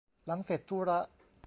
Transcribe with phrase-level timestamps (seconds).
[0.25, 0.99] หลังเสร็จธุระ